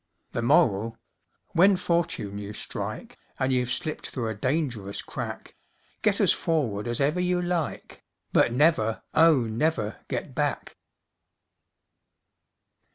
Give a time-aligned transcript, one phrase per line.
[0.31, 0.97] The Moral:
[1.49, 5.55] When fortune you strike, And you've slipped through a dangerous crack,
[6.01, 8.03] Get as forward as ever you like,
[8.33, 10.75] But never, oh, never get back!